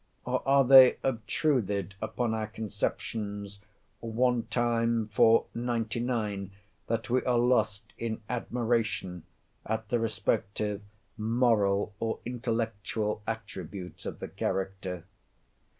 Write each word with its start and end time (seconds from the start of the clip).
or 0.25 0.41
are 0.47 0.63
they 0.63 0.97
obtruded 1.03 1.93
upon 2.01 2.33
our 2.33 2.47
conceptions 2.47 3.59
one 3.99 4.47
time 4.47 5.07
for 5.09 5.45
ninety 5.53 5.99
nine 5.99 6.49
that 6.87 7.11
we 7.11 7.23
are 7.23 7.37
lost 7.37 7.93
in 7.99 8.19
admiration 8.27 9.21
at 9.63 9.89
the 9.89 9.99
respective 9.99 10.81
moral 11.19 11.93
or 11.99 12.17
intellectual 12.25 13.21
attributes 13.27 14.03
of 14.07 14.17
the 14.17 14.27
character? 14.27 15.03